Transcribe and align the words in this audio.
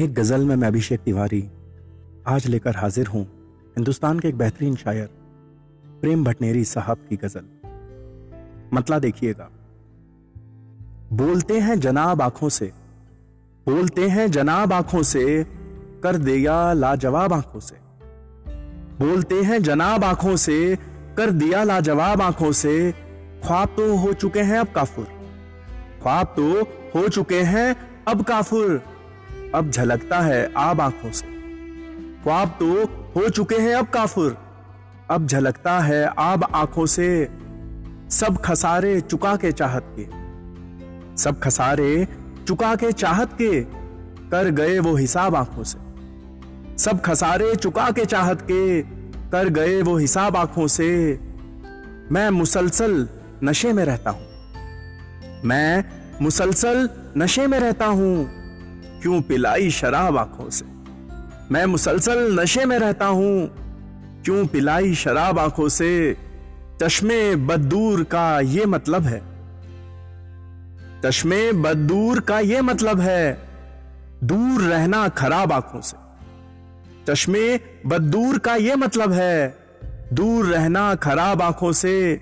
एक 0.00 0.14
गज़ल 0.14 0.44
में 0.44 0.56
मैं 0.56 0.68
अभिषेक 0.68 1.00
तिवारी 1.00 1.50
आज 2.26 2.46
लेकर 2.46 2.76
हाजिर 2.76 3.06
हूँ, 3.06 3.22
हिंदुस्तान 3.76 4.20
के 4.20 4.28
एक 4.28 4.38
बेहतरीन 4.38 4.76
शायर, 4.76 5.06
प्रेम 6.00 6.24
भटनेरी 6.24 6.64
साहब 6.64 6.96
की 7.08 7.16
गज़ल। 7.16 7.44
मतला 8.72 8.98
देखिएगा। 8.98 9.50
बोलते 11.12 11.60
हैं 11.60 11.80
जनाब 11.80 12.22
आँखों 12.22 12.48
से, 12.48 12.72
बोलते 13.68 14.08
हैं 14.08 14.30
जनाब 14.30 14.72
आँखों 14.72 15.02
से, 15.02 15.44
कर 16.02 16.16
दिया 16.16 16.72
लाजवाब 16.72 17.32
आँखों 17.32 17.60
से। 17.60 17.76
बोलते 19.06 19.42
हैं 19.42 19.62
जनाब 19.62 20.04
आँखों 20.04 20.36
से, 20.36 20.78
कर 21.16 21.30
दिया 21.30 21.64
लाजवाब 21.64 22.22
आँखों 22.22 22.52
से, 22.52 22.92
ख्वाब 23.44 23.68
तो 23.68 23.96
हो 23.96 24.12
चुके 24.12 24.40
हैं 24.40 24.58
अब 24.58 24.68
काफुर। 24.68 25.04
ख्वाब 26.02 26.26
तो 26.26 26.62
हो 26.94 27.08
चुके 27.08 27.42
हैं 27.42 27.76
अब 28.08 28.22
काफुर। 28.22 28.89
अब 29.54 29.70
झलकता 29.70 30.20
है 30.20 30.52
आब 30.56 30.80
आँखों 30.80 31.10
से। 31.12 31.26
ख्वाब 32.22 32.48
तो 32.48 32.84
हो 33.16 33.28
चुके 33.28 33.54
हैं 33.54 33.74
अब 33.74 33.86
काफुर। 33.86 34.38
अब 35.10 35.26
झलकता 35.26 35.78
है 35.80 36.04
आब 36.18 36.44
आँखों 36.54 36.86
से। 36.86 37.28
सब 38.10 38.38
खसारे 38.44 39.00
चुका 39.00 39.36
के 39.36 39.52
चाहत 39.52 39.96
के। 39.98 40.04
सब 41.22 41.40
खसारे 41.40 42.08
चुका 42.48 42.74
के 42.74 42.92
चाहत 42.92 43.32
के। 43.32 43.60
कर 44.30 44.50
गए 44.50 44.78
वो 44.78 44.96
हिसाब 44.96 45.34
आँखों 45.34 45.64
से। 45.64 45.78
सब 46.78 47.00
खसारे 47.00 47.56
चुका 47.56 47.90
के 47.90 48.04
चाहत 48.04 48.40
के। 48.40 48.82
कर 49.30 49.48
गए 49.48 49.82
वो 49.82 49.96
हिसाब 49.96 50.36
आँखों 50.36 50.66
से। 50.66 51.20
मैं 52.12 52.30
मुसलसल 52.30 53.08
नशे 53.44 53.72
में 53.72 53.84
रहता 53.84 54.10
हूँ। 54.10 54.26
मैं 55.44 55.84
मुसलसल 56.22 56.88
नशे 57.16 57.46
में 57.46 57.60
रहता 57.60 57.86
हूँ। 57.86 58.39
क्यों 59.02 59.20
पिलाई 59.22 59.70
शराब 59.70 60.16
आँखों 60.16 60.50
से? 60.50 60.64
मैं 61.50 61.66
मुसलसल 61.66 62.40
नशे 62.40 62.64
में 62.64 62.78
रहता 62.78 63.06
हूँ, 63.06 63.50
क्यों 64.24 64.46
पिलाई 64.46 64.94
शराब 64.94 65.38
आँखों 65.38 65.68
से? 65.68 66.16
चश्मे 66.82 67.36
बदूर 67.36 68.04
का 68.04 68.40
ये 68.40 68.66
मतलब 68.66 69.02
है। 69.02 69.22
चश्मे 71.04 71.52
बदूर 71.52 72.20
का 72.20 72.38
ये 72.40 72.60
मतलब 72.60 73.00
है, 73.00 73.48
दूर 74.24 74.62
रहना 74.62 75.08
खराब 75.08 75.52
आँखों 75.52 75.80
से। 75.80 75.96
चश्मे 77.08 77.60
बदूर 77.86 78.38
का 78.38 78.56
ये 78.56 78.76
मतलब 78.76 79.12
है, 79.12 79.56
दूर 80.12 80.46
रहना 80.46 80.94
खराब 80.94 81.42
आँखों 81.42 81.72
से। 81.72 82.16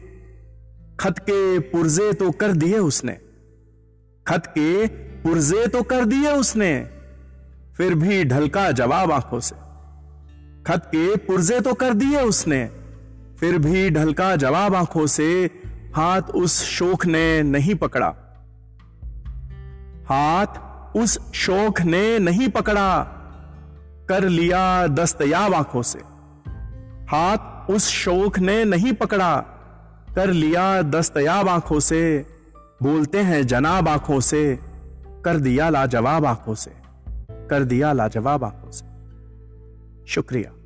खत 1.00 1.18
के 1.18 1.58
पुर्जे 1.58 2.12
तो 2.12 2.30
कर 2.30 2.52
दिए 2.52 2.78
उसने। 2.78 3.12
खत 4.26 4.46
के 4.58 4.86
पुर्जे 5.22 5.66
तो 5.66 5.82
कर 5.82 6.04
दिए 6.04 6.32
उसने, 6.32 6.88
फिर 7.76 7.94
भी 7.94 8.24
ढलका 8.24 8.70
जवाब 8.72 9.12
आँखों 9.12 9.40
से। 9.40 9.56
खत 10.66 10.82
के 10.86 11.16
पुर्जे 11.16 11.60
तो 11.60 11.74
कर 11.74 11.94
दिए 11.94 12.20
उसने, 12.20 12.64
फिर 13.40 13.58
भी 13.58 13.90
ढलका 13.90 14.36
जवाब 14.36 14.74
आँखों 14.74 15.06
से, 15.06 15.50
हाथ 15.96 16.22
उस 16.22 16.62
शोक 16.62 17.06
ने 17.06 17.42
नहीं 17.42 17.74
पकड़ा। 17.74 18.14
हाथ 20.08 20.96
उस 20.96 21.18
शोक 21.32 21.80
ने 21.80 22.18
नहीं 22.18 22.48
पकड़ा, 22.48 23.02
कर 24.08 24.28
लिया 24.28 24.86
दस्तयाब 24.86 25.54
आँखों 25.54 25.82
से। 25.82 25.98
हाथ 27.08 27.70
उस 27.70 27.88
शोक 27.88 28.38
ने 28.38 28.64
नहीं 28.64 28.92
पकड़ा, 28.92 29.36
कर 30.16 30.30
लिया 30.30 30.82
दस्तयाब 30.82 31.48
आँखों 31.48 31.80
से, 31.80 32.26
बोलते 32.82 33.18
हैं 33.18 33.46
जनाब 33.46 33.88
आँखों 33.88 34.20
से। 34.20 34.67
कर 35.28 35.36
दिया 35.36 35.70
लाजवाब 35.70 36.24
आँखों 36.24 36.54
से। 36.54 36.72
कर 37.30 37.64
दिया 37.64 37.92
लाजवाब 37.92 38.44
आँखों 38.44 38.70
से। 38.70 38.86
शुक्रिया। 40.06 40.57